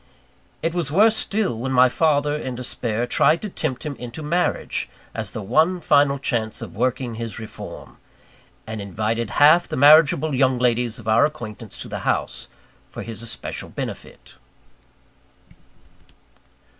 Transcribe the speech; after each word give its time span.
It 0.63 0.73
was 0.73 0.91
worse 0.91 1.15
still, 1.15 1.59
when 1.59 1.71
my 1.71 1.87
father, 1.87 2.35
in 2.35 2.55
despair, 2.55 3.05
tried 3.05 3.39
to 3.43 3.49
tempt 3.49 3.83
him 3.85 3.95
into 3.97 4.23
marriage, 4.23 4.89
as 5.13 5.29
the 5.29 5.43
one 5.43 5.79
final 5.79 6.17
chance 6.17 6.59
of 6.59 6.75
working 6.75 7.13
his 7.13 7.37
reform; 7.37 7.97
and 8.65 8.81
invited 8.81 9.29
half 9.37 9.67
the 9.67 9.77
marriageable 9.77 10.33
young 10.33 10.57
ladies 10.57 10.97
of 10.97 11.07
our 11.07 11.27
acquaintance 11.27 11.77
to 11.83 11.87
the 11.87 11.99
house, 11.99 12.47
for 12.89 13.03
his 13.03 13.21
especial 13.21 13.69
benefit. 13.69 14.37